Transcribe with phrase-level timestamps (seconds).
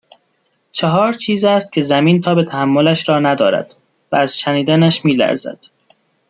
[0.71, 3.75] چهار چیز است كه زمين تاب تحملش را ندارد
[4.11, 5.59] و از شنيدنش میلرزد